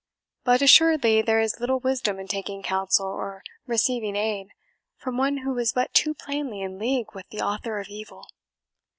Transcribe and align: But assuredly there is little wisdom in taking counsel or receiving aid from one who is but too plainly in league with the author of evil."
But 0.43 0.63
assuredly 0.63 1.21
there 1.21 1.39
is 1.39 1.59
little 1.59 1.79
wisdom 1.79 2.17
in 2.17 2.27
taking 2.27 2.63
counsel 2.63 3.05
or 3.05 3.43
receiving 3.67 4.15
aid 4.15 4.47
from 4.97 5.15
one 5.15 5.43
who 5.45 5.55
is 5.59 5.73
but 5.73 5.93
too 5.93 6.15
plainly 6.15 6.61
in 6.61 6.79
league 6.79 7.13
with 7.13 7.29
the 7.29 7.41
author 7.41 7.79
of 7.79 7.87
evil." 7.87 8.25